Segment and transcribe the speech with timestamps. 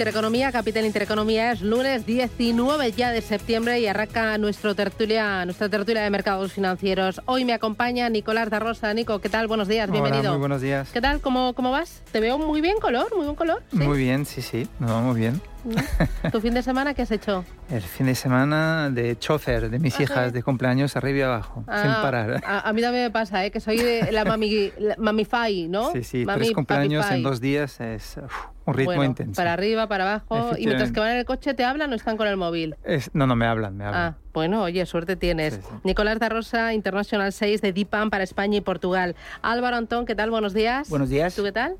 [0.00, 1.52] Intereconomía, Capital Intereconomía.
[1.52, 7.20] Es lunes 19 ya de septiembre y arranca nuestro tertulia, nuestra tertulia de mercados financieros.
[7.26, 8.94] Hoy me acompaña Nicolás da Rosa.
[8.94, 9.46] Nico, ¿qué tal?
[9.46, 10.30] Buenos días, bienvenido.
[10.30, 10.88] Muy buenos días.
[10.90, 11.20] ¿Qué tal?
[11.20, 12.00] ¿Cómo, cómo vas?
[12.12, 13.62] Te veo muy bien color, muy buen color.
[13.70, 13.76] ¿sí?
[13.76, 15.38] Muy bien, sí, sí, nos vamos bien.
[16.32, 17.44] ¿Tu fin de semana qué has hecho?
[17.70, 21.62] El fin de semana de chofer de mis Ah, hijas de cumpleaños arriba y abajo,
[21.66, 22.40] sin Ah, parar.
[22.44, 23.50] A, a mí también me pasa, ¿eh?
[23.50, 25.92] que soy de la, mami, la mamify, ¿no?
[25.92, 27.16] Sí, sí, Mami, tres cumpleaños papify.
[27.18, 28.32] en dos días es uf,
[28.66, 29.36] un ritmo Bueno, intenso.
[29.36, 30.56] Para arriba, para abajo.
[30.58, 32.76] Y mientras que van en el coche, ¿te hablan o están con el móvil?
[32.84, 34.16] Es- no, no, me hablan, me Ah, hablan.
[34.32, 35.54] bueno, oye, suerte tienes.
[35.54, 35.74] Sí, sí.
[35.84, 39.14] Nicolás da Rosa, International 6 de DIPAM para España y Portugal.
[39.42, 40.30] Álvaro Antón, ¿qué tal?
[40.30, 40.88] Buenos días.
[40.88, 41.34] Buenos días.
[41.34, 41.76] ¿Tú qué tal?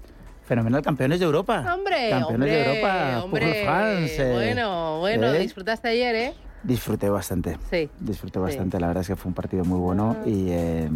[0.50, 1.58] Fenomenal, campeones de Europa.
[1.72, 3.22] Hombre, campeones hombre, de Europa.
[3.24, 3.62] hombre.
[3.64, 4.16] France.
[4.18, 4.32] eh.
[4.32, 5.38] Bueno, bueno, ¿Eh?
[5.38, 6.34] disfrutaste ayer, ¿eh?
[6.64, 7.56] Disfruté bastante.
[7.70, 7.88] Sí.
[8.00, 8.42] Disfruté Sí.
[8.42, 8.80] bastante.
[8.80, 10.88] La verdad es que fue un partido muy bueno y, eh,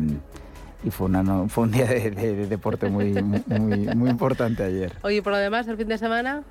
[0.82, 4.64] y fue, una, no- fue un día de, de- de deporte muy, muy, muy importante
[4.64, 4.92] ayer.
[5.02, 6.42] Oye, por lo demás, el fin de semana,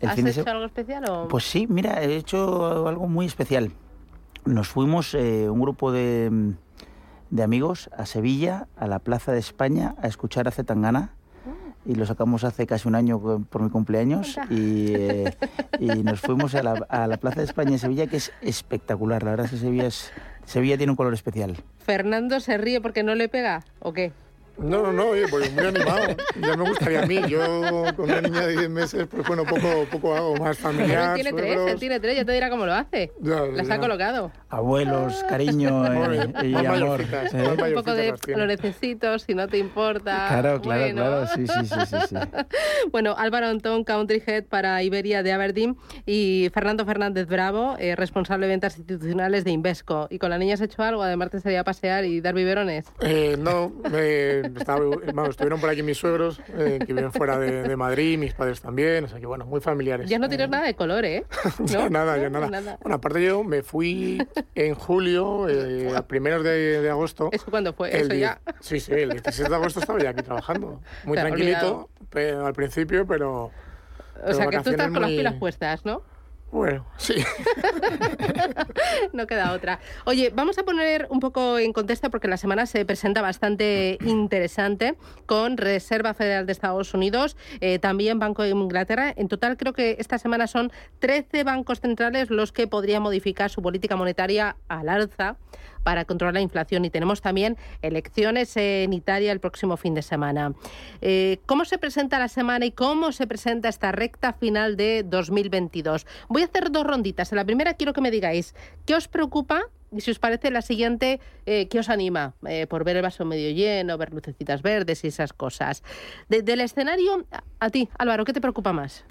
[0.00, 1.28] El ¿has fin hecho algo especial o...?
[1.28, 3.72] Pues sí, mira, he hecho algo muy especial.
[4.46, 6.54] Nos fuimos, eh, un grupo de,
[7.28, 11.10] de amigos, a Sevilla, a la Plaza de España, a escuchar a Zetangana.
[11.88, 14.38] Y lo sacamos hace casi un año por mi cumpleaños.
[14.50, 15.34] Y, eh,
[15.80, 19.22] y nos fuimos a la, a la Plaza de España en Sevilla, que es espectacular.
[19.22, 20.12] La verdad es que Sevilla, es,
[20.44, 21.56] Sevilla tiene un color especial.
[21.78, 24.12] ¿Fernando se ríe porque no le pega o qué?
[24.58, 26.16] No, no, no, oye, pues muy animado.
[26.40, 27.20] Ya me gustaría a mí.
[27.28, 31.16] Yo con una niña de 10 meses, pues bueno, poco, poco hago, más familiar.
[31.16, 31.70] él tiene tres, suegros.
[31.72, 33.12] él tiene tres, ya te dirá cómo lo hace.
[33.20, 33.74] Ya, Las ya.
[33.74, 34.32] ha colocado.
[34.48, 37.00] Abuelos, cariño eh, y más amor.
[37.00, 37.66] ¿eh?
[37.68, 38.34] Un poco de tiene.
[38.34, 40.26] florececitos, si no te importa.
[40.28, 41.02] Claro, claro, Bueno.
[41.02, 41.26] claro.
[41.34, 41.96] Sí, sí, sí, sí.
[42.08, 42.16] sí.
[42.92, 45.76] Bueno, Álvaro Antón, Country Head para Iberia de Aberdeen
[46.06, 50.06] y Fernando Fernández Bravo, eh, responsable de ventas institucionales de Invesco.
[50.10, 51.02] ¿Y con la niña has hecho algo?
[51.02, 52.86] Además te sería pasear y dar biberones.
[53.00, 54.84] Eh, no, me, estaba-
[55.28, 59.04] estuvieron por aquí mis suegros, eh, que viven fuera de, de Madrid, mis padres también,
[59.04, 60.08] o sea que bueno, muy familiares.
[60.08, 61.24] Ya no tienes Eh, nada de color, ¿eh?
[61.64, 61.90] Ya ¿No?
[61.90, 62.78] nada, ya nada.
[62.82, 64.22] Bueno, aparte yo me fui
[64.54, 67.28] en julio, eh, a primeros de, de agosto.
[67.32, 67.90] ¿Eso cuándo fue?
[67.94, 68.40] El Eso ya.
[68.60, 70.80] Sí, sí, el 16 de agosto estaba ya aquí trabajando.
[71.04, 73.50] Muy tranquilito pero, al principio, pero...
[74.26, 76.02] O sea, que tú estás con las pilas puestas, ¿no?
[76.50, 77.14] Bueno, sí.
[79.12, 79.80] no queda otra.
[80.06, 84.96] Oye, vamos a poner un poco en contexto porque la semana se presenta bastante interesante
[85.26, 89.12] con Reserva Federal de Estados Unidos, eh, también Banco de Inglaterra.
[89.14, 93.60] En total creo que esta semana son 13 bancos centrales los que podrían modificar su
[93.60, 95.36] política monetaria al alza
[95.82, 100.52] para controlar la inflación y tenemos también elecciones en Italia el próximo fin de semana.
[101.00, 106.06] Eh, ¿Cómo se presenta la semana y cómo se presenta esta recta final de 2022?
[106.28, 107.32] Voy a hacer dos ronditas.
[107.32, 108.54] En la primera quiero que me digáis
[108.86, 112.34] qué os preocupa y si os parece la siguiente, eh, ¿qué os anima?
[112.46, 115.82] Eh, por ver el vaso medio lleno, ver lucecitas verdes y esas cosas.
[116.28, 119.04] De- del escenario, a, a ti, Álvaro, ¿qué te preocupa más?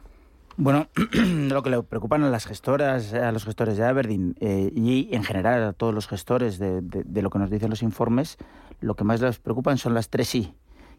[0.59, 5.13] Bueno, lo que le preocupan a las gestoras, a los gestores de Aberdeen eh, y
[5.13, 6.81] en general a todos los gestores de,
[7.21, 8.37] lo que nos dicen los informes,
[8.81, 10.55] lo que más les preocupan son las tres I,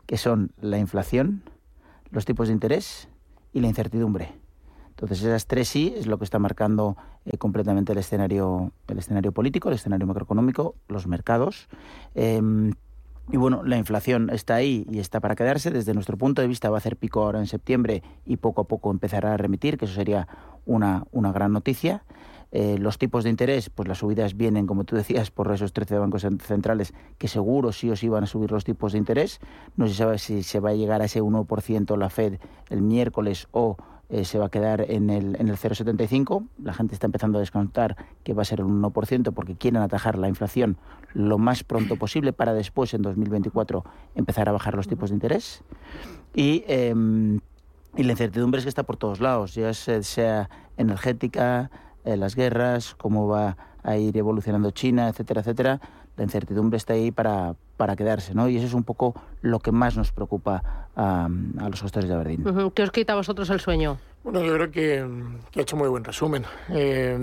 [0.06, 1.42] que son la inflación,
[2.10, 3.08] los tipos de interés
[3.52, 4.30] y la incertidumbre.
[4.90, 9.32] Entonces esas tres I es lo que está marcando eh, completamente el escenario, el escenario
[9.32, 11.68] político, el escenario macroeconómico, los mercados.
[12.14, 12.74] Em,
[13.30, 15.70] y bueno, la inflación está ahí y está para quedarse.
[15.70, 18.64] Desde nuestro punto de vista va a hacer pico ahora en septiembre y poco a
[18.68, 20.28] poco empezará a remitir, que eso sería
[20.66, 22.04] una, una gran noticia.
[22.50, 25.98] Eh, los tipos de interés, pues las subidas vienen, como tú decías, por esos 13
[25.98, 29.38] bancos cen- centrales que seguro sí o sí van a subir los tipos de interés.
[29.76, 32.38] No se sabe si se va a llegar a ese 1% la Fed
[32.70, 33.76] el miércoles o
[34.10, 36.46] eh, se va a quedar en el, en el 0,75.
[36.62, 40.16] La gente está empezando a descontar que va a ser un 1% porque quieren atajar
[40.18, 40.76] la inflación
[41.14, 43.84] lo más pronto posible para después, en 2024,
[44.14, 45.62] empezar a bajar los tipos de interés.
[46.34, 46.94] Y, eh,
[47.96, 51.70] y la incertidumbre es que está por todos lados, ya se- sea energética,
[52.04, 55.80] eh, las guerras, cómo va a ir evolucionando China, etcétera, etcétera.
[56.18, 58.48] La incertidumbre está ahí para, para quedarse, ¿no?
[58.48, 62.14] Y eso es un poco lo que más nos preocupa a, a los gestores de
[62.14, 62.44] Aberdeen.
[62.74, 63.98] ¿Qué os quita a vosotros el sueño?
[64.24, 66.44] Bueno, yo creo que, ha hecho muy buen resumen.
[66.70, 67.16] Eh,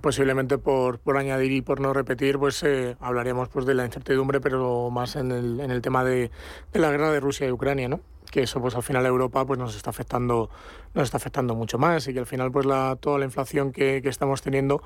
[0.00, 4.40] posiblemente por, por, añadir y por no repetir, pues eh, hablaríamos pues de la incertidumbre,
[4.40, 6.30] pero más en el, en el tema de,
[6.72, 8.00] de, la guerra de Rusia y Ucrania, ¿no?
[8.34, 10.50] Que eso, pues al final Europa, pues nos está afectando,
[10.92, 14.02] nos está afectando mucho más y que al final, pues la, toda la inflación que,
[14.02, 14.82] que estamos teniendo,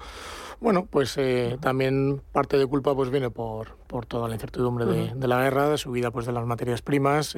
[0.60, 5.14] bueno, pues eh, también parte de culpa, pues viene por, por toda la incertidumbre de,
[5.14, 7.34] de, la guerra, de subida, pues de las materias primas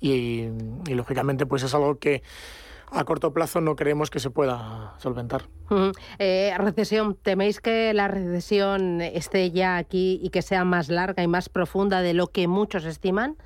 [0.00, 0.48] y,
[0.86, 2.22] y lógicamente, pues es algo que
[2.90, 5.42] a corto plazo no creemos que se pueda solventar.
[6.18, 11.26] Eh, recesión, ¿teméis que la recesión esté ya aquí y que sea más larga y
[11.26, 13.36] más profunda de lo que muchos estiman?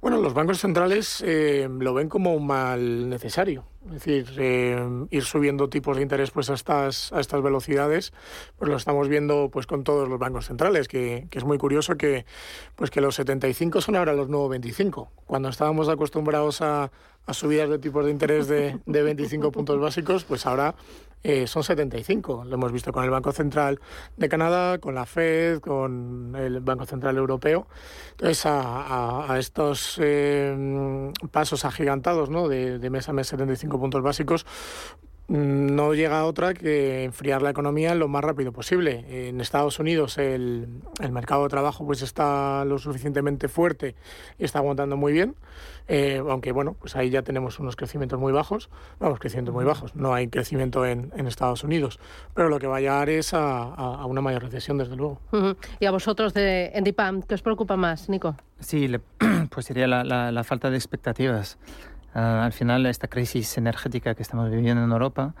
[0.00, 3.64] Bueno, los bancos centrales eh, lo ven como un mal necesario.
[3.86, 8.12] Es decir, eh, ir subiendo tipos de interés pues a estas, a estas velocidades,
[8.58, 11.96] pues lo estamos viendo pues con todos los bancos centrales, que, que, es muy curioso
[11.96, 12.26] que,
[12.76, 15.10] pues que los 75 son ahora los nuevos 25.
[15.26, 16.92] Cuando estábamos acostumbrados a,
[17.26, 20.74] a subidas de tipos de interés de, de 25 puntos básicos, pues ahora
[21.22, 22.44] eh, son 75.
[22.44, 23.80] Lo hemos visto con el Banco Central
[24.16, 27.66] de Canadá, con la Fed, con el Banco Central Europeo.
[28.12, 32.48] Entonces, a, a, estos eh, pasos agigantados ¿no?
[32.48, 34.46] de, mes a mes 75 puntos básicos,
[35.28, 39.28] no llega otra que enfriar la economía lo más rápido posible.
[39.28, 40.68] En Estados Unidos el,
[41.00, 43.94] el mercado de trabajo pues está lo suficientemente fuerte
[44.38, 45.36] y está aguantando muy bien,
[45.86, 49.94] eh, aunque bueno, pues ahí ya tenemos unos crecimientos muy bajos, vamos, crecimientos muy bajos,
[49.94, 52.00] no hay crecimiento en, en Estados Unidos,
[52.34, 55.20] pero lo que va a llegar es a, a, a una mayor recesión, desde luego.
[55.32, 55.56] Uh -huh.
[55.78, 58.34] ¿Y a vosotros de Endipam, qué os preocupa más, Nico?
[58.60, 59.00] Sí, le,
[59.50, 61.58] pues sería la, la, la falta de expectativas.
[62.18, 65.34] Uh, al final, esta crisis energética que estamos viviendo en Europa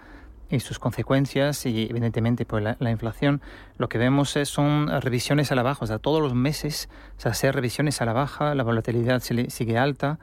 [0.48, 3.42] y sus consecuencias y evidentemente pues, la, la, inflación,
[3.78, 7.50] lo que vemos es, son revisiones a la baja, o sea, todos los meses se
[7.52, 10.20] revisiones a la baja, la volatilidad sigue alta,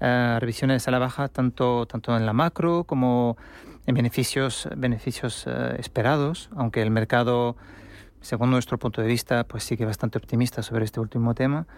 [0.00, 3.36] uh, revisiones a la baja tanto, tanto en la macro como
[3.86, 7.54] en beneficios, beneficios uh, esperados, aunque el mercado,
[8.22, 11.68] según nuestro punto de vista, pues sigue bastante optimista sobre este último tema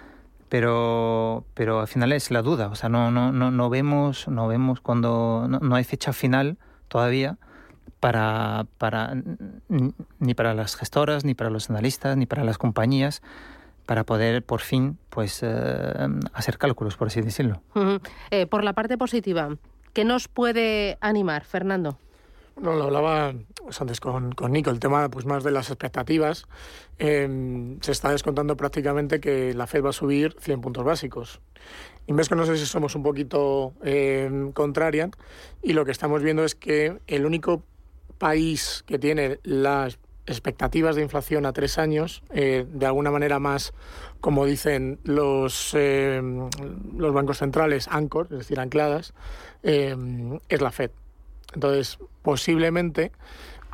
[0.55, 4.47] pero pero al final es la duda o sea no no no, no vemos no
[4.47, 7.39] vemos cuando no, hay fecha final todavía
[7.99, 9.17] para para
[10.21, 13.21] ni para las gestoras ni para los analistas ni para las compañías
[13.85, 17.61] para poder por fin pues eh, hacer cálculos por así decirlo.
[18.31, 19.57] Eh, por la parte positiva
[19.93, 21.99] qué nos puede animar Fernando
[22.61, 26.47] no, lo hablaba pues, antes con, con, Nico, el tema pues más de las expectativas.
[26.99, 31.41] Eh, se está descontando prácticamente que la Fed va a subir 100 puntos básicos.
[32.06, 35.12] Y ves que no sé si somos un poquito eh, contrarian
[35.62, 37.62] y lo que estamos viendo es que el único
[38.19, 43.73] país que tiene las expectativas de inflación a tres años, eh, de alguna manera más,
[44.21, 46.23] como dicen los, eh,
[46.97, 49.15] los bancos centrales, anchor, es decir, ancladas,
[49.62, 50.91] es la Fed.
[51.55, 53.12] Entonces, posiblemente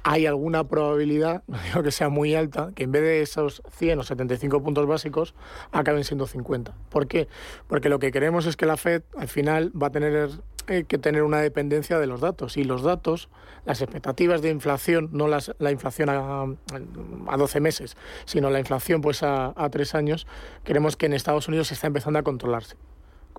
[0.02, 4.00] hay alguna probabilidad, no digo que sea muy alta, que en vez de esos 100
[4.00, 5.34] o 75 puntos básicos
[5.72, 6.74] acaben siendo 50.
[6.88, 7.28] ¿Por qué?
[7.66, 10.30] Porque lo que queremos es que la Fed al final va a tener
[10.66, 13.28] eh, que tener una dependencia de los datos y los datos,
[13.64, 19.00] las expectativas de inflación, no las, la inflación a, a 12 meses, sino la inflación
[19.00, 20.26] pues a, a 3 años,
[20.64, 22.76] queremos que en Estados Unidos se está empezando a controlarse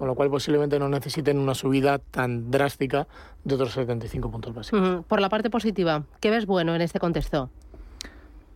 [0.01, 3.07] con lo cual posiblemente no necesiten una subida tan drástica
[3.43, 4.81] de otros 75 puntos básicos.
[4.81, 5.03] Uh -huh.
[5.03, 7.51] Por la parte positiva, ¿qué ves bueno en este contexto?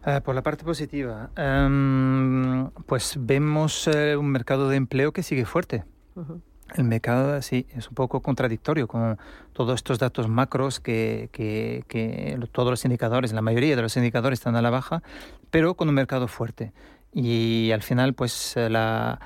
[0.08, 5.46] Uh, por la parte positiva, um, pues vemos uh, un mercado de empleo que sigue
[5.46, 5.84] fuerte.
[6.16, 6.42] Uh -huh.
[6.78, 9.20] El mercado sí es un poco contradictorio con
[9.54, 14.40] todos estos datos macros que, que, que, todos los indicadores, la mayoría de los indicadores
[14.40, 15.04] están a la baja,
[15.52, 16.74] pero con un mercado fuerte.
[17.14, 19.20] Y al final, pues la,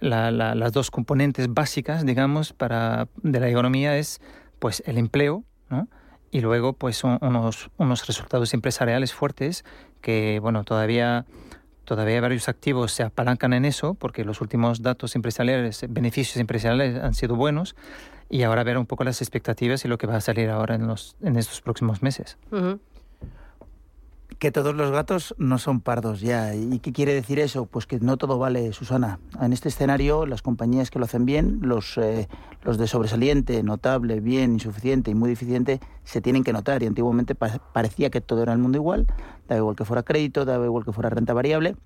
[0.00, 4.20] la, la, las dos componentes básicas, digamos, para, de la economía es
[4.58, 5.88] pues el empleo, ¿no?
[6.30, 9.64] Y luego pues un, unos, unos resultados empresariales fuertes
[10.02, 11.24] que, bueno, todavía
[11.88, 17.14] todavía varios activos se apalancan en eso porque los últimos datos empresariales, beneficios empresariales han
[17.14, 17.76] sido buenos
[18.28, 20.86] y ahora ver un poco las expectativas y lo que va a salir ahora en,
[20.86, 22.36] los, en estos próximos meses.
[24.38, 26.54] Que todos los gatos no son pardos ya.
[26.54, 27.66] ¿Y qué quiere decir eso?
[27.66, 29.18] Pues que no todo vale, Susana.
[29.40, 32.28] En este escenario, las compañías que lo hacen bien, los, eh,
[32.62, 36.82] los de sobresaliente, notable, bien, insuficiente y muy deficiente, se tienen que notar.
[36.82, 39.06] Y antiguamente pa parecía que todo era el mundo igual,
[39.48, 41.76] daba igual que fuera crédito, daba igual que fuera renta variable.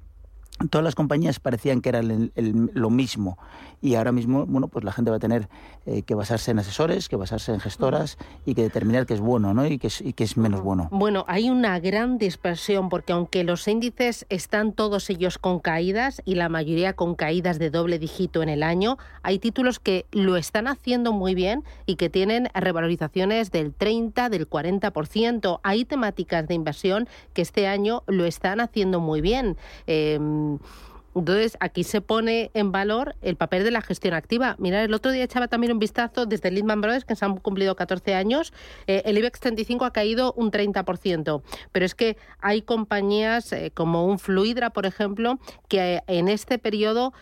[0.71, 3.39] Todas las compañías parecían que eran lo mismo.
[3.81, 5.49] Y ahora mismo bueno pues la gente va a tener
[5.87, 8.17] eh, que basarse en asesores que basarse en gestoras
[8.47, 9.67] y que determinar qué es bueno ¿no?
[9.67, 10.89] y qué es, y qué es menos bueno.
[10.93, 16.37] Bueno hay una gran dispersión porque aunque los índices están todos ellos con caídas y
[16.37, 20.69] la mayoría con caídas de doble dígito en el año hay títulos que lo están
[20.69, 27.09] haciendo muy bien y que tienen revalorizaciones del 30 del 40% hay temáticas de inversión
[27.33, 29.57] que este año lo están haciendo muy bien.
[29.87, 30.19] Eh,
[30.59, 34.57] through entonces, aquí se pone en valor el papel de la gestión activa.
[34.59, 37.77] Mira, el otro día echaba también un vistazo desde Lehman Brothers, que se han cumplido
[37.77, 38.53] 14 años.
[38.87, 44.07] Eh, el IBEX 35 ha caído un 30%, pero es que hay compañías eh, como
[44.07, 45.39] un Fluidra, por ejemplo,
[45.69, 47.13] que eh, en este periodo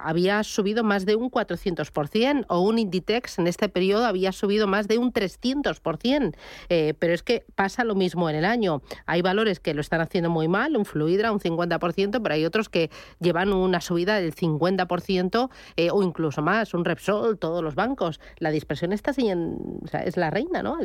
[0.00, 4.86] había subido más de un 400%, o un Inditex en este periodo había subido más
[4.86, 6.36] de un 300%.
[6.68, 8.80] pero es que pasa lo mismo en el año.
[9.06, 12.68] Hay valores que lo están haciendo muy mal, un Fluidra un 50%, pero hay otros
[12.68, 12.90] que
[13.26, 18.20] llevan una subida del 50% eh, o incluso más, un Repsol, todos los bancos.
[18.38, 20.78] La dispersión está en, es la reina, ¿no?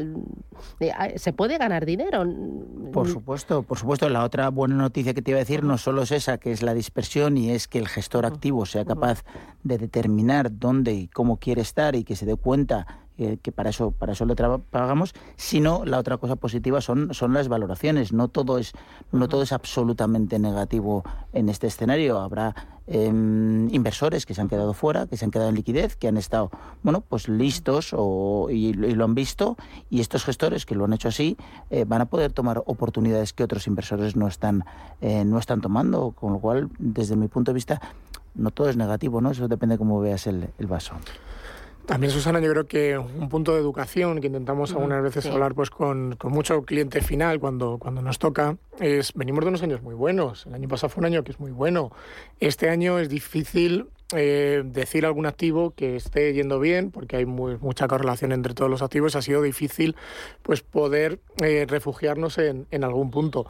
[0.80, 2.24] Eh, ah, se puede ganar dinero.
[2.92, 4.10] Por supuesto, por supuesto.
[4.10, 6.64] La otra buena noticia que te iba a decir no solo es esa, que es
[6.64, 9.24] la dispersión y es que el gestor activo sea capaz
[9.64, 13.01] de determinar dónde y cómo quiere estar y que se dé cuenta
[13.42, 17.48] que para eso para eso le pagamos, sino la otra cosa positiva son son las
[17.48, 18.14] valoraciones.
[18.14, 18.74] No todo es
[19.12, 22.20] no todo es absolutamente negativo en este escenario.
[22.20, 22.56] Habrá
[22.88, 26.18] em, inversores que se han quedado fuera, que se han quedado en liquidez, que han
[26.18, 26.52] estado
[26.84, 29.58] bueno pues listos o, y, lo han visto
[29.90, 31.38] y estos gestores que lo han hecho así
[31.70, 34.66] eh, van a poder tomar oportunidades que otros inversores no están
[35.02, 37.82] eh, no están tomando, con lo cual desde mi punto de vista
[38.34, 39.32] no todo es negativo, ¿no?
[39.32, 40.96] Eso depende de cómo veas el, el vaso.
[41.86, 45.70] También, Susana, yo creo que un punto de educación que intentamos algunas veces hablar pues
[45.70, 49.96] con, con, mucho cliente final cuando, cuando nos toca es, venimos de unos años muy
[49.96, 50.46] buenos.
[50.46, 51.92] El año pasado fue un año que es muy bueno.
[52.40, 57.88] Este año es difícil eh, decir algún activo que esté yendo bien, porque hay mucha
[57.88, 59.96] correlación entre todos los activos, ha sido difícil
[60.42, 63.46] pues poder eh, refugiarnos en, algún punto.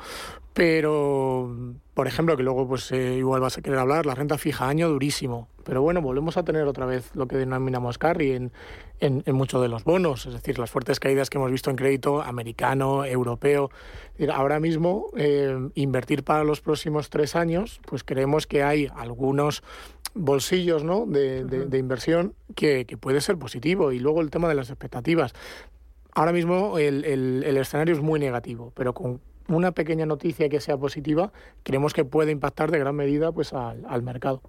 [0.53, 1.55] Pero,
[1.93, 4.89] por ejemplo, que luego pues eh, igual vas a querer hablar, la renta fija año
[4.89, 5.47] durísimo.
[5.63, 8.31] Pero bueno, volvemos a tener otra vez lo que denominamos carry
[8.99, 12.21] en muchos de los bonos, es decir, las fuertes caídas que hemos visto en crédito
[12.21, 13.69] americano, europeo.
[14.33, 15.07] Ahora mismo,
[15.75, 19.63] invertir para los próximos tres años, pues creemos que hay algunos
[20.13, 21.05] bolsillos ¿no?
[21.05, 23.91] de, de, inversión que, que, puede ser positivo.
[23.91, 25.33] Y luego el tema de las expectativas.
[26.13, 30.59] Ahora mismo el, el, el, escenario es muy negativo, pero con una pequeña noticia que
[30.59, 31.31] sea positiva,
[31.63, 34.41] creemos que puede impactar de gran medida pues, al, al mercado.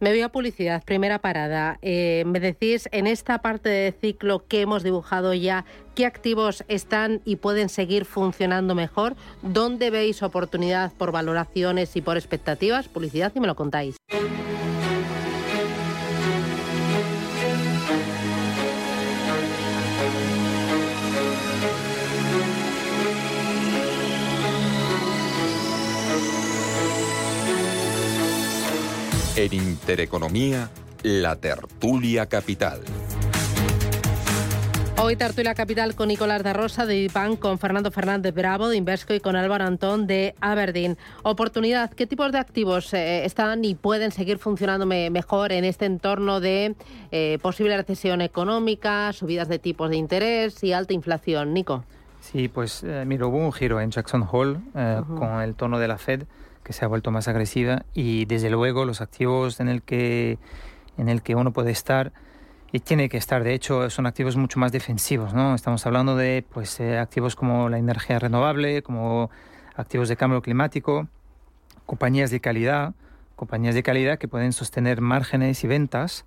[0.00, 1.78] Me voy a publicidad, primera parada.
[1.82, 5.64] Eh, me decís en esta parte de ciclo que hemos dibujado ya,
[5.96, 12.16] qué activos están y pueden seguir funcionando mejor, dónde veis oportunidad por valoraciones y por
[12.16, 12.86] expectativas.
[12.86, 13.96] Publicidad y me lo contáis.
[29.38, 30.68] En Intereconomía,
[31.04, 32.80] la tertulia capital.
[35.00, 39.14] Hoy tertulia capital con Nicolás de Rosa de IPAN, con Fernando Fernández Bravo de Invesco
[39.14, 40.98] y con Álvaro Antón de Aberdeen.
[41.22, 46.40] Oportunidad, ¿qué tipos de activos eh, están y pueden seguir funcionando mejor en este entorno
[46.40, 46.74] de
[47.12, 51.54] eh, posible recesión económica, subidas de tipos de interés y alta inflación?
[51.54, 51.84] Nico.
[52.20, 54.58] Sí, pues eh, mira, hubo un giro en Jackson Hole
[55.16, 56.24] con el tono de la Fed
[56.68, 60.38] que se ha vuelto más agresiva y desde luego los activos en el que,
[60.98, 62.12] en el que uno puede estar
[62.70, 65.54] y tiene que estar, de hecho, son activos mucho más defensivos, ¿no?
[65.54, 69.30] Estamos hablando de pues, eh, activos como la energía renovable, como
[69.76, 71.08] activos de cambio climático,
[71.86, 72.92] compañías de calidad,
[73.34, 76.26] compañías de calidad que pueden sostener márgenes y ventas.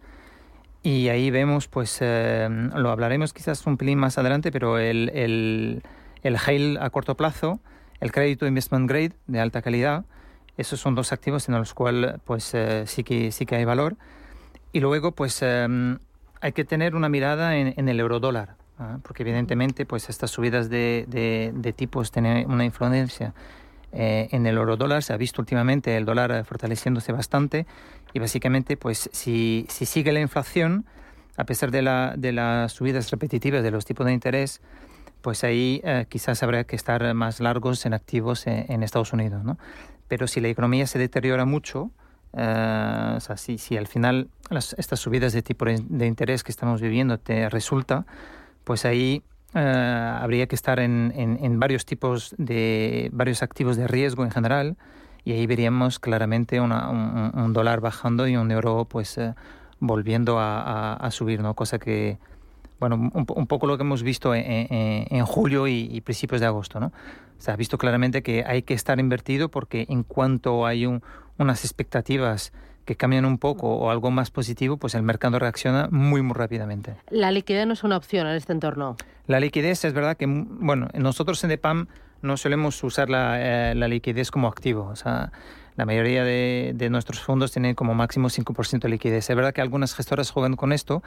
[0.82, 5.84] Y ahí vemos, pues, eh, lo hablaremos quizás un pelín más adelante, pero el, el,
[6.24, 7.60] el HAIL a corto plazo,
[8.00, 10.06] el crédito investment grade de alta calidad,
[10.62, 13.98] esos son dos activos en los cuales pues, eh, sí, que, sí que hay valor.
[14.72, 16.00] Y luego pues em,
[16.40, 19.00] hay que tener una mirada en, el euro dólar, ¿ah?
[19.04, 21.06] porque evidentemente pues estas subidas de,
[21.54, 23.34] de, tipos tienen una influencia
[23.92, 25.04] eh, en el euro dólar.
[25.04, 27.66] Se ha visto últimamente el dólar fortaleciéndose bastante
[28.14, 30.86] y básicamente pues si, si sigue la inflación,
[31.38, 34.62] a pesar de, la, de las subidas repetitivas de los tipos de interés,
[35.22, 39.44] pues ahí eh, quizás habrá que estar más largos en activos en, en Estados Unidos.
[39.44, 39.58] ¿no?
[40.12, 41.90] Pero si la economía se deteriora mucho,
[42.34, 44.28] eh, o sea, si, si, al final
[44.78, 48.06] estas subidas de tipo de interés que estamos viviendo te resulta,
[48.66, 54.26] pues ahí eh, habría que estar en, en, varios tipos de varios activos de riesgo
[54.26, 54.76] en general
[55.24, 59.34] y ahí veríamos claramente un, dólar bajando y un euro pues eh,
[59.80, 61.54] volviendo a, subir, ¿no?
[61.54, 62.18] Cosa que,
[62.82, 66.92] bueno, un, poco lo que hemos visto en, julio y, principios de agosto, ¿no?
[67.38, 70.88] Se ha visto claramente que hay que estar invertido porque en cuanto hay
[71.38, 72.52] unas expectativas
[72.84, 76.96] que cambian un poco o algo más positivo, pues el mercado reacciona muy, muy rápidamente.
[77.12, 78.98] La liquidez no es una opción en este entorno.
[79.28, 81.88] La liquidez es verdad que, bueno, nosotros en EPAM
[82.24, 84.88] no solemos usar la, eh, la liquidez como activo.
[84.88, 85.32] O sea,
[85.76, 89.30] la mayoría de, de nuestros fondos tienen como máximo 5% de liquidez.
[89.30, 91.04] Es verdad que algunas gestoras juegan con esto,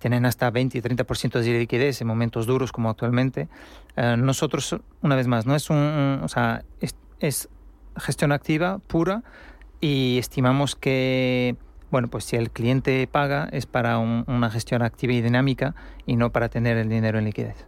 [0.00, 3.48] tienen hasta 20 y 30% de liquidez en momentos duros como actualmente.
[3.96, 7.48] Eh, nosotros, una vez más, no es un, o sea, es, es,
[7.96, 9.22] gestión activa pura
[9.80, 11.56] y estimamos que,
[11.90, 15.74] bueno, pues si el cliente paga es para una gestión activa y dinámica
[16.06, 17.66] y no para tener el dinero en liquidez.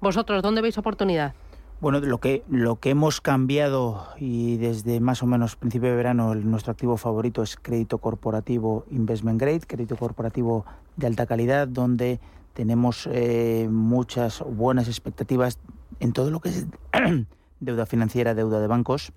[0.00, 1.34] ¿Vosotros dónde veis oportunidad?
[1.80, 6.34] Bueno, lo que, lo que hemos cambiado y desde más o menos principio de verano
[6.34, 10.64] nuestro activo favorito es crédito corporativo investment grade, crédito corporativo
[10.96, 12.20] de alta calidad, donde
[12.52, 15.58] tenemos eh, muchas buenas expectativas
[16.00, 16.66] en todo lo que es
[17.60, 19.12] deuda financiera, deuda de bancos,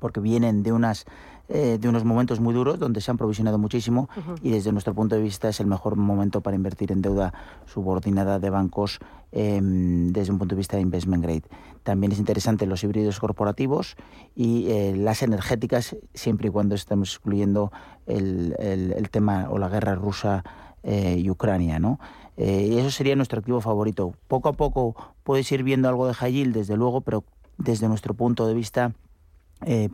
[0.00, 1.06] porque vienen de unas
[1.50, 4.10] eh, de unos momentos muy duros donde se han provisionado muchísimo
[4.42, 7.32] y desde nuestro punto de vista es el mejor momento para invertir en deuda
[7.64, 8.98] subordinada de bancos
[9.32, 11.44] em, desde un punto de vista de investment grade.
[11.84, 13.96] También es interesante los híbridos corporativos
[14.36, 17.72] y eh, las energéticas siempre y cuando estemos excluyendo
[18.04, 20.44] el, el, tema o la guerra rusa
[20.82, 21.98] eh, y Ucrania, ¿no?
[22.40, 24.14] y eso sería nuestro activo favorito.
[24.28, 24.94] Poco a poco
[25.24, 27.24] puedes ir viendo algo de high desde luego, pero
[27.56, 28.92] desde nuestro punto de vista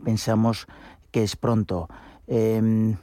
[0.03, 0.67] pensamos
[1.09, 1.89] que es pronto.
[2.27, 2.97] Em,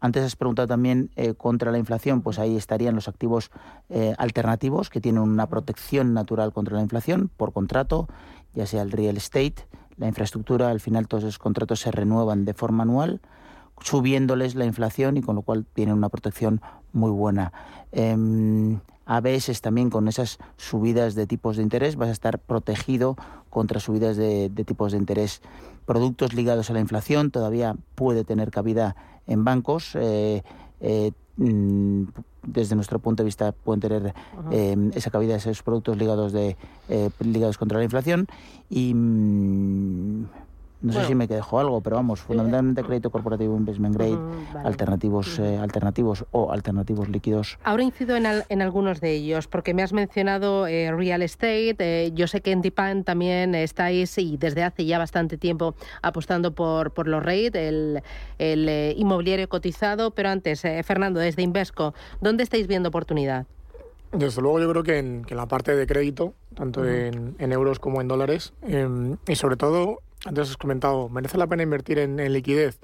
[0.00, 3.50] antes has preguntado también eh, contra la inflación, pues ahí estarían los activos
[3.88, 8.08] eh, alternativos que tienen una protección natural contra la inflación por contrato,
[8.54, 9.66] ya sea el real estate,
[9.96, 13.20] la infraestructura, al final todos esos contratos se renuevan de forma anual,
[13.80, 16.60] subiéndoles la inflación y con lo cual tienen una protección
[16.92, 17.52] muy buena.
[17.92, 23.16] Em, a veces también con esas subidas de tipos de interés vas a estar protegido
[23.50, 25.42] contra subidas de, tipos de interés.
[25.86, 28.96] Productos ligados a la inflación todavía puede tener cabida
[29.28, 29.94] en bancos.
[29.94, 30.42] Eh,
[30.80, 32.02] eh, mm,
[32.42, 34.14] desde nuestro punto de vista pueden tener
[34.50, 36.56] eh, esa cabida esos productos ligados de
[37.18, 38.28] ligados contra la inflación
[38.70, 40.26] y mm,
[40.86, 44.18] no sé si me dejó algo, pero vamos, fundamentalmente crédito corporativo investment grade,
[44.64, 47.58] alternativos, eh, alternativos o alternativos líquidos.
[47.64, 51.76] Ahora incido en, en algunos de ellos, porque me has mencionado eh, real estate.
[51.78, 56.54] Eh, yo sé que en Dipan también estáis y desde hace ya bastante tiempo apostando
[56.54, 58.02] por, por los REIT, el,
[58.38, 60.12] el inmobiliario cotizado.
[60.12, 63.46] Pero antes, Fernando, desde Invesco, ¿dónde estáis viendo oportunidad?
[64.12, 68.08] Desde luego yo creo que en, la parte de crédito, tanto en, euros como en
[68.08, 72.78] dólares, em, y sobre todo antes has comentado, ¿merece la pena invertir en, liquidez?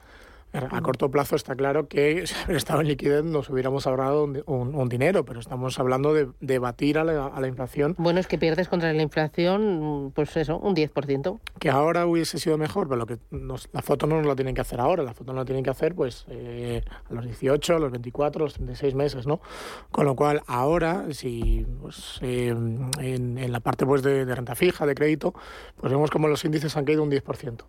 [0.52, 4.88] A corto plazo está claro que si hubiera estado en liquidez nos hubiéramos ahorrado un,
[4.88, 7.94] dinero, pero estamos hablando de, batir a la, inflación.
[7.98, 11.40] Bueno, es que pierdes contra la inflación, pues eso, un 10%.
[11.58, 14.60] Que ahora hubiese sido mejor, pero lo que la foto no nos la tienen que
[14.60, 17.78] hacer ahora, la foto no la tienen que hacer pues eh, a los 18, a
[17.78, 19.40] los 24, a los 36 meses, ¿no?
[19.90, 24.86] Con lo cual ahora, si pues, eh, en, la parte pues de, de renta fija,
[24.86, 25.34] de crédito,
[25.76, 27.64] pues vemos como los índices han caído un 10%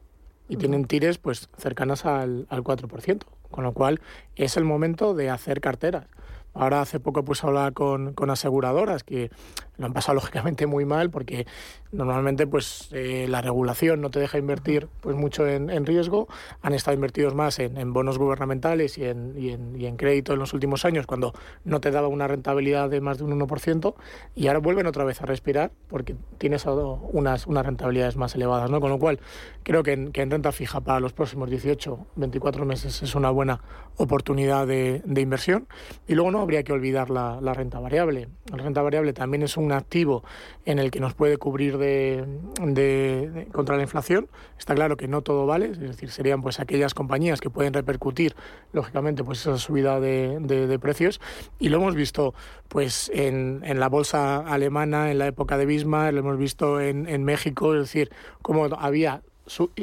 [0.49, 4.01] y tienen tires pues cercanas al, al 4%, con lo cual
[4.35, 6.05] es el momento de hacer carteras.
[6.53, 9.31] Ahora hace poco pues hablaba con, con aseguradoras que
[9.77, 11.47] lo han pasado lógicamente muy mal porque
[11.91, 16.27] normalmente pues eh, la regulación no te deja invertir pues mucho en, en riesgo.
[16.61, 19.47] Han estado invertidos más en, en bonos gubernamentales y en, y,
[19.81, 23.17] y en, crédito en los últimos años cuando no te daba una rentabilidad de más
[23.17, 23.95] de un 1%
[24.35, 28.69] y ahora vuelven otra vez a respirar porque tienes unas, unas rentabilidades más elevadas.
[28.69, 28.79] ¿no?
[28.79, 29.19] Con lo cual
[29.63, 33.29] creo que en, que en renta fija para los próximos 18, 24 meses es una
[33.29, 33.61] buena
[33.97, 35.67] oportunidad de, de inversión.
[36.07, 38.29] Y luego no habría que olvidar la, renta variable.
[38.51, 40.23] La renta variable también es un activo
[40.65, 44.27] en el que nos puede cubrir de, contra la inflación.
[44.57, 48.35] Está claro que no todo vale, es decir, serían pues aquellas compañías que pueden repercutir
[48.71, 51.21] lógicamente pues esa subida de, precios
[51.59, 52.33] y lo hemos visto
[52.67, 57.73] pues en, la bolsa alemana en la época de Bismarck, lo hemos visto en, México,
[57.73, 59.21] es decir, como había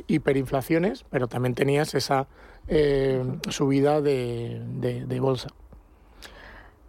[0.07, 2.29] hiperinflaciones, pero también tenías esa
[2.69, 5.49] eh, subida de bolsa.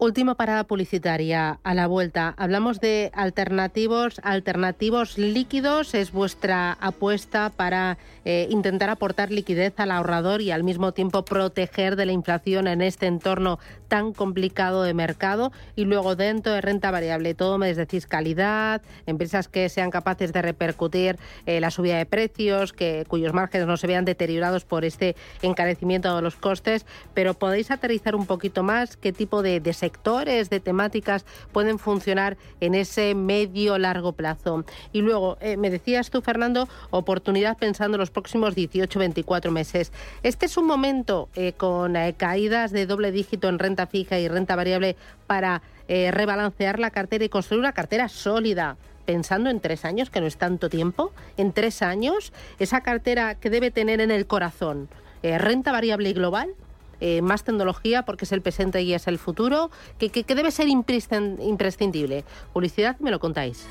[0.02, 2.34] Última parada publicitaria a la vuelta.
[2.36, 5.94] Hablamos de alternativos, alternativos líquidos.
[5.94, 11.94] Es vuestra apuesta para eh, intentar aportar liquidez al ahorrador y al mismo tiempo proteger
[11.94, 13.60] de la inflación en este entorno
[13.92, 19.48] tan complicado de mercado y luego dentro de renta variable todo me decís calidad, empresas
[19.48, 23.86] que sean capaces de repercutir eh, la subida de precios, que cuyos márgenes no se
[23.86, 29.12] vean deteriorados por este encarecimiento de los costes, pero podéis aterrizar un poquito más qué
[29.12, 34.64] tipo de, sectores, de temáticas pueden funcionar en ese medio largo plazo.
[34.94, 39.92] Y luego, eh, me decías tú, Fernando, oportunidad pensando en los próximos 18, 24 meses.
[40.22, 44.56] Este es un momento eh, con caídas de doble dígito en renta fija y renta
[44.56, 50.20] variable para rebalancear la cartera y construir una cartera sólida pensando en tres años, que
[50.20, 54.88] no es tanto tiempo, en tres años, esa cartera que debe tener en el corazón
[55.22, 56.54] eh, renta variable y global,
[57.00, 60.68] eh, más tecnología porque es el presente y es el futuro, que, que debe ser
[60.68, 62.24] imprescindible.
[62.52, 63.68] Publicidad, me lo contáis.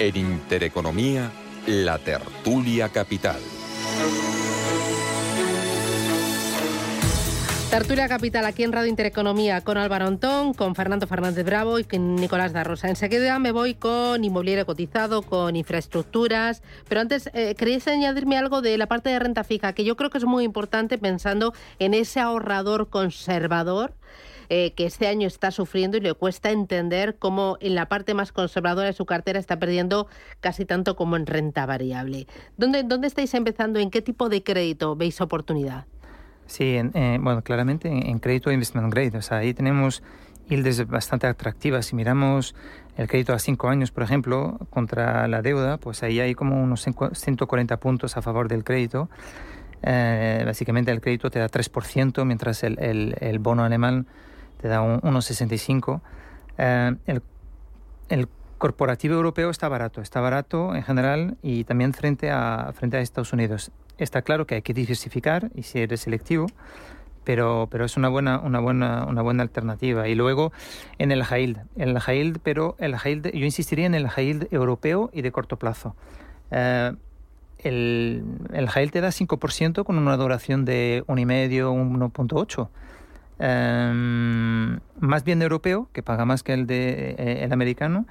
[0.00, 1.30] En Intereconomía,
[1.68, 3.36] la tertulia capital.
[7.70, 12.16] Tertulia Capital aquí en Radio Intereconomía con Álvaro Antón, con Fernando Fernández Bravo y con
[12.16, 12.88] Nicolás da Rosa.
[12.88, 18.78] Enseguida me voy con inmobiliario cotizado, con infraestructuras, pero antes eh, queréis añadirme algo de
[18.78, 22.18] la parte de renta fija, que yo creo que es muy importante pensando en ese
[22.18, 23.92] ahorrador conservador.
[24.50, 28.32] Eh, que este año está sufriendo y le cuesta entender cómo en la parte más
[28.32, 30.08] conservadora de su cartera está perdiendo
[30.40, 32.26] casi tanto como en renta variable.
[32.56, 33.78] ¿Dónde, dónde estáis empezando?
[33.78, 35.84] ¿En qué tipo de crédito veis oportunidad?
[36.48, 39.18] Sí, eh, bueno, claramente en, crédito investment grade.
[39.18, 40.02] O sea, ahí tenemos
[40.48, 41.86] yields bastante atractivas.
[41.86, 42.54] Si miramos
[42.96, 46.86] el crédito a cinco años, por ejemplo, contra la deuda, pues ahí hay como unos
[47.12, 49.10] 140 puntos a favor del crédito.
[49.82, 54.06] Eh, básicamente el crédito te da 3%, mientras el, el, bono alemán
[54.60, 56.02] te da un, unos 65.
[56.58, 57.22] Eh, el,
[58.08, 63.00] el corporativo europeo está barato, está barato en general y también frente a, frente a
[63.00, 66.46] Estados Unidos está claro que hay que diversificar y ser selectivo,
[67.24, 70.08] pero, pero es una buena, una, buena, una buena alternativa.
[70.08, 70.52] Y luego
[70.98, 74.26] en el high yield, el high yield, pero el high yo insistiría en el high
[74.26, 75.94] yield europeo y de corto plazo.
[76.50, 76.92] Eh,
[77.58, 82.68] el, el high yield te da 5% con una duración de 1,5, 1.8.
[83.38, 88.06] Eh, más bien europeo, que paga más que el de eh, el americano,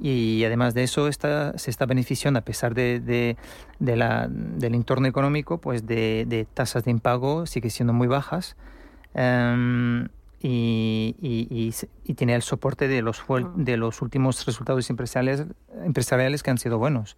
[0.00, 5.08] y además de eso está, se está beneficiando, a pesar de, de, la, del entorno
[5.08, 8.56] económico, pues de, tasas de impago sigue siendo muy bajas.
[9.14, 10.06] Em,
[10.40, 13.24] y, y, tiene el soporte de los,
[13.56, 15.46] de los últimos resultados empresariales,
[15.84, 17.16] empresariales que han sido buenos.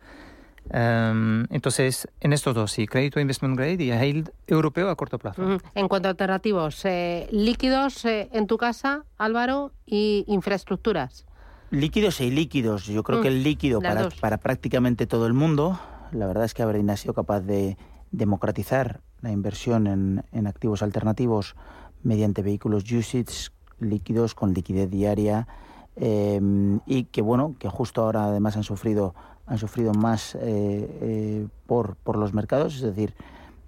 [0.73, 5.59] Em, entonces, en estos dos, sí, crédito investment grade y yield europeo a corto plazo.
[5.75, 11.27] En cuanto a alternativos, eh, líquidos eh, en tu casa, Álvaro, y infraestructuras.
[11.70, 12.87] Líquidos e ilíquidos.
[12.87, 15.79] Yo creo que el mm, líquido para, para, prácticamente todo el mundo,
[16.12, 17.77] la verdad es que Aberdeen ha sido capaz de
[18.11, 21.55] democratizar la inversión en, en activos alternativos
[22.03, 25.49] mediante vehículos USITS líquidos con liquidez diaria
[25.96, 29.14] em, y que bueno que justo ahora además han sufrido
[29.50, 33.14] han sufrido más eh, eh, por, por los mercados es decir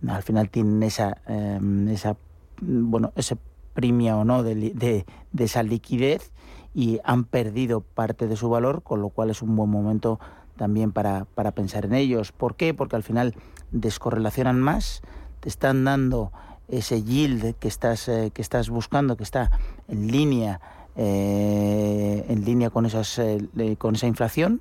[0.08, 2.16] al final tienen esa em, esa
[2.60, 3.36] bueno ese
[3.74, 6.32] premio o no de, de, de esa liquidez
[6.74, 10.18] y han perdido parte de su valor, con lo cual es un buen momento
[10.56, 12.32] también para, para pensar en ellos.
[12.32, 12.74] ¿Por qué?
[12.74, 13.34] Porque al final
[13.70, 15.02] descorrelacionan más,
[15.40, 16.32] te están dando
[16.68, 19.50] ese yield que estás, eh, que estás buscando, que está
[19.88, 20.60] en línea,
[20.96, 24.60] eh, en línea con, esas, eh, con esa inflación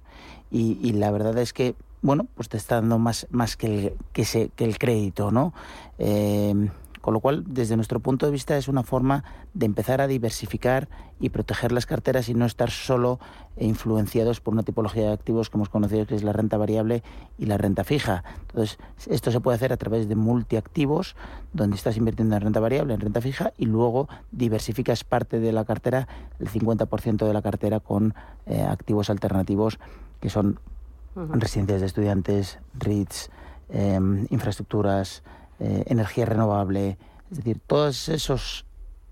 [0.50, 3.94] y, y, la verdad es que bueno pues te está dando más, más que, el,
[4.14, 5.54] que, que el crédito, ¿no?
[7.02, 10.88] Con lo cual, desde nuestro punto de vista, es una forma de empezar a diversificar
[11.20, 13.20] y proteger las carteras y no estar solo
[13.58, 17.04] influenciados por una tipología de activos que hemos conocido, que es la renta variable
[17.38, 18.24] y la renta fija.
[18.42, 21.16] Entonces, esto se puede hacer a través de multiactivos,
[21.54, 25.66] donde estás invirtiendo en renta variable, en renta fija, y luego diversificas parte de la
[25.66, 26.08] cartera,
[26.40, 28.14] el 50% de la cartera, con
[28.46, 29.80] eh, activos alternativos
[30.20, 30.60] que son
[31.16, 33.30] residencias de estudiantes, REITs,
[33.70, 35.24] em, infraestructuras,
[35.64, 36.98] eh, energía renovable,
[37.30, 38.66] es decir, todos esos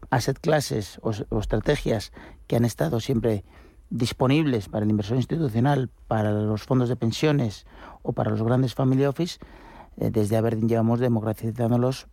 [0.10, 2.12] asset classes o, estrategias
[2.48, 3.44] que han estado siempre
[3.92, 7.68] disponibles para el inversor institucional, para los fondos de pensiones
[8.02, 9.38] o para los grandes family office,
[9.98, 12.08] eh, desde Aberdeen llevamos democratizándolos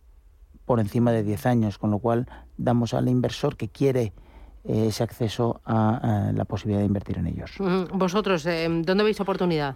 [0.65, 4.13] por encima de 10 años, con lo cual damos al inversor que quiere
[4.65, 7.53] eh, ese acceso a, la posibilidad de invertir en ellos.
[7.91, 9.75] Vosotros, ¿dónde veis oportunidad?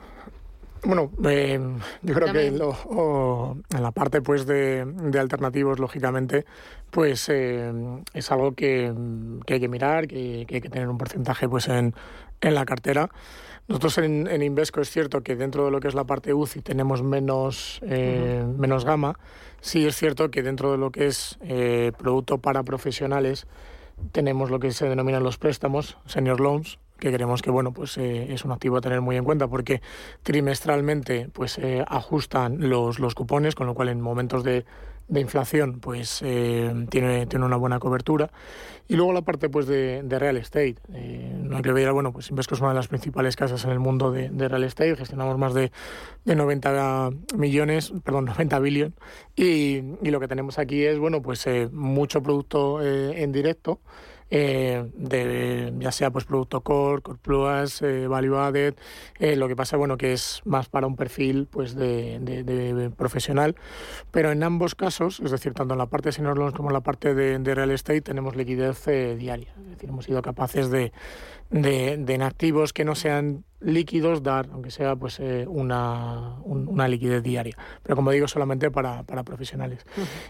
[0.84, 1.60] Bueno, eh,
[2.02, 4.84] yo creo que en la parte pues de,
[5.20, 6.46] alternativos, lógicamente,
[6.90, 7.72] pues eh,
[8.14, 8.92] es algo que,
[9.48, 11.94] hay que mirar, que, hay que tener un porcentaje pues en,
[12.42, 13.10] en la cartera.
[13.68, 16.62] Nosotros en, en, Invesco es cierto que dentro de lo que es la parte UCI
[16.62, 19.20] tenemos menos, eh, menos gama.
[19.62, 21.38] Sí es cierto que dentro de lo que es
[22.00, 23.46] producto para profesionales
[24.12, 28.32] tenemos lo que se denominan los préstamos, senior loans, que creemos que bueno pues eh,
[28.32, 29.82] es un activo a tener muy en cuenta porque
[30.22, 34.66] trimestralmente pues eh, ajustan los, los cupones con lo cual en momentos de,
[35.08, 38.32] de inflación pues eh, tiene, tiene una buena cobertura.
[38.88, 40.76] Y luego la parte pues de, real estate.
[40.90, 43.80] No hay que ver bueno pues Invesco es una de las principales casas en el
[43.80, 44.96] mundo de, real estate.
[44.96, 45.72] Gestionamos más de,
[46.26, 48.94] de 90 millones perdón 90 billion.
[49.36, 53.80] Y, y, lo que tenemos aquí es bueno pues mucho producto en directo
[54.34, 58.76] eh, de, ya sea pues producto core, core plus, eh, value added,
[59.20, 63.58] eh, lo que pasa bueno que es más para un perfil pues de, de, profesional,
[64.10, 66.74] pero en ambos casos, es decir, tanto en la parte de senior loans como en
[66.74, 68.86] la parte de, real estate tenemos liquidez
[69.18, 70.94] diaria, es decir, hemos sido capaces de,
[71.50, 77.24] de, de activos que no sean líquidos dar, aunque sea pues eh, una, una, liquidez
[77.24, 77.56] diaria.
[77.84, 79.86] Pero como digo, solamente para, para profesionales.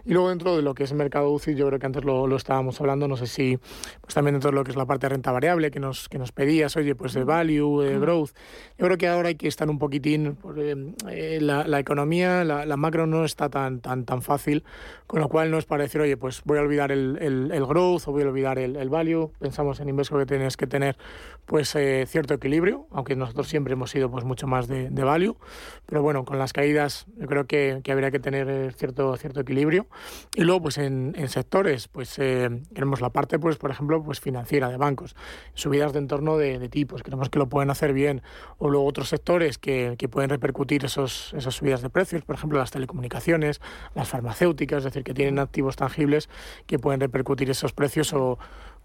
[0.06, 2.28] Y luego dentro de lo que es el mercado UCI, yo creo que antes lo,
[2.28, 3.58] lo, estábamos hablando, no sé si
[4.02, 6.20] pues también dentro de lo que es la parte de renta variable que nos, que
[6.20, 8.32] nos pedías, oye, pues de value, de growth.
[8.78, 10.76] Yo creo que ahora hay que estar un poquitín, porque,
[11.10, 14.63] eh, la, la, economía, la, la, macro no está tan, tan, tan fácil,
[15.08, 17.65] con lo cual no es para decir, oye, pues voy a olvidar el, el, el
[17.65, 19.32] growth o voy a olvidar el, el, value.
[19.39, 20.98] Pensamos en Invesco que tienes que tener
[21.46, 25.38] pues eh, cierto equilibrio, aunque nosotros siempre hemos sido pues mucho más de, de value,
[25.86, 29.40] pero bueno, con las caídas yo creo que, que, habría que tener eh, cierto, cierto
[29.40, 29.88] equilibrio.
[30.36, 34.20] Y luego pues en, en sectores, pues eh, queremos la parte, pues por ejemplo, pues
[34.20, 35.16] financiera de bancos,
[35.54, 38.22] subidas de entorno de, de tipos, creemos que lo pueden hacer bien,
[38.58, 42.60] o luego otros sectores que, que pueden repercutir esos, esas subidas de precios, por ejemplo
[42.60, 43.62] las telecomunicaciones,
[43.96, 46.30] las farmacéuticas, es decir, que tienen activos tangibles
[46.66, 48.40] que pueden repercutir esos precios o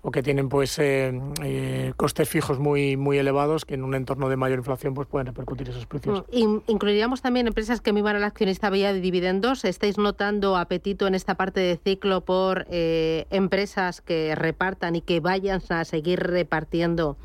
[0.06, 4.28] o que tienen pues eh, eh, costes fijos muy muy elevados que en un entorno
[4.28, 6.22] de mayor inflación pues pueden repercutir esos precios.
[6.32, 9.64] Mm, incluiríamos también empresas que vivan al accionista vía de dividendos.
[9.64, 15.18] ¿Estáis notando apetito en esta parte de ciclo por eh, empresas que repartan y que
[15.18, 17.16] vayan a seguir repartiendo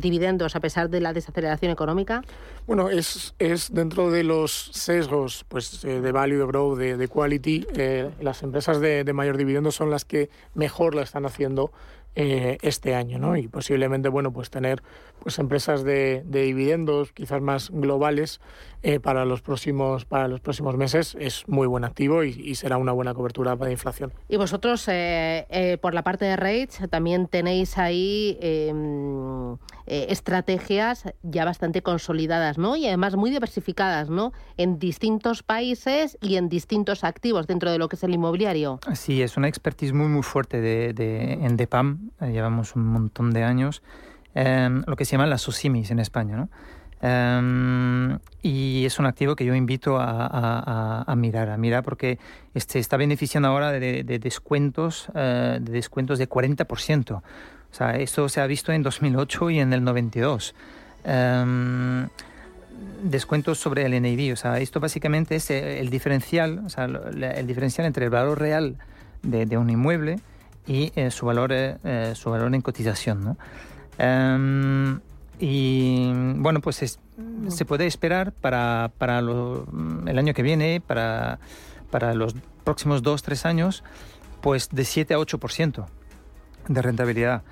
[0.00, 2.22] dividendos a pesar de la desaceleración económica?
[2.66, 7.66] Bueno, es, es dentro de los sesgos pues de value, de growth, de, de quality,
[8.22, 11.72] las empresas de, de mayor dividendo son las que mejor la están haciendo
[12.16, 13.36] eh, este año, ¿no?
[13.36, 14.82] Y posiblemente, bueno, pues tener
[15.20, 18.40] pues empresas de, de dividendos quizás más globales
[18.86, 22.76] eh, para los próximos para los próximos meses es muy buen activo y, y será
[22.76, 24.12] una buena cobertura para la inflación.
[24.28, 29.54] Y vosotros eh, eh, por la parte de rates también tenéis ahí em,
[29.88, 32.76] eh, estrategias ya bastante consolidadas, ¿no?
[32.76, 34.32] Y además muy diversificadas, ¿no?
[34.56, 38.78] En distintos países y en distintos activos dentro de lo que es el inmobiliario.
[38.94, 42.12] Sí, es una expertise muy muy fuerte de, de en DEPAM.
[42.20, 43.82] Llevamos un montón de años.
[44.36, 46.50] Eh, lo que se llama las SOSIMIS en España, ¿no?
[47.06, 52.18] Um, y es un activo que yo invito a, a, a, mirar, a mirar porque
[52.54, 57.12] este está beneficiando ahora de, de descuentos, uh, de descuentos de 40%.
[57.12, 57.22] O
[57.70, 60.54] sea, esto se ha visto en 2008 y en el 92.
[61.04, 62.08] Um,
[63.02, 67.86] descuentos sobre el NAV, o sea, esto básicamente es el diferencial, o sea, el diferencial
[67.86, 68.76] entre el valor real
[69.22, 70.18] de, de un inmueble
[70.66, 73.36] y eh, su valor, eh, su valor en cotización, ¿no?
[73.98, 75.00] Um,
[75.38, 76.98] y bueno, pues es,
[77.48, 79.66] se puede esperar para, para lo,
[80.06, 81.38] el año que viene, para,
[81.90, 83.84] para los próximos dos, tres años,
[84.40, 85.86] pues de 7 a 8%
[86.68, 87.42] de rentabilidad.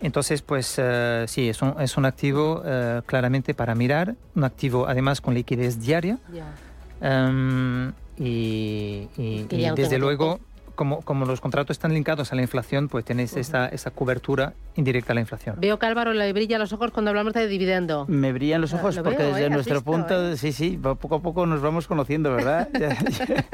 [0.00, 4.86] Entonces, pues uh, sí, es un, es un activo uh, claramente para mirar, un activo
[4.86, 6.18] además con liquidez diaria.
[6.32, 7.28] Yeah.
[7.28, 10.40] Um, y, y, y desde luego
[10.78, 15.12] como, como los contratos están linkados a la inflación, pues tienes esa, esa cobertura indirecta
[15.12, 15.56] a la inflación.
[15.58, 18.06] Veo que Álvaro le brilla los ojos cuando hablamos de dividendo.
[18.06, 19.50] Me brillan los ojos porque veo, desde ¿eh?
[19.50, 20.36] nuestro visto, punto, ¿eh?
[20.36, 22.68] sí, sí, poco a poco nos vamos conociendo, ¿verdad?
[22.78, 23.44] ya, ya,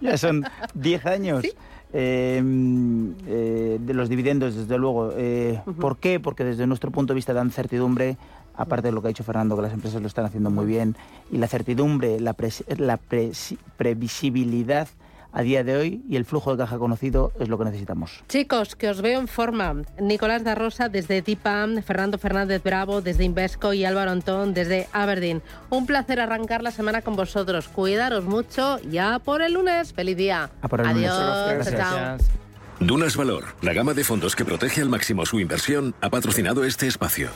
[0.00, 1.42] ya, son 10 años.
[1.42, 1.52] ¿Sí?
[1.94, 2.42] Eh,
[3.28, 5.12] eh, de los dividendos, desde luego.
[5.16, 5.76] Eh, uh -huh.
[5.76, 6.18] ¿Por qué?
[6.18, 8.16] Porque desde nuestro punto de vista dan certidumbre,
[8.56, 10.96] aparte de lo que ha dicho Fernando, que las empresas lo están haciendo muy bien,
[11.30, 13.30] y la certidumbre, la, pre la pre
[13.76, 14.88] previsibilidad
[15.32, 18.22] a día de hoy y el flujo de caja conocido es lo que necesitamos.
[18.28, 19.82] Chicos, que os veo en forma.
[19.98, 25.42] Nicolás da Rosa desde TIPAM, Fernando Fernández Bravo desde Invesco y Álvaro Antón desde Aberdeen.
[25.70, 27.68] Un placer arrancar la semana con vosotros.
[27.68, 28.78] Cuidaros mucho.
[28.90, 29.92] Ya por el lunes.
[29.92, 30.50] Feliz día.
[30.60, 31.18] A por el Adiós.
[31.18, 31.72] Lunes.
[31.72, 31.78] Gracias.
[31.78, 32.42] Chao.
[32.80, 36.88] Dunas Valor, la gama de fondos que protege al máximo su inversión, ha patrocinado este
[36.88, 37.30] espacio.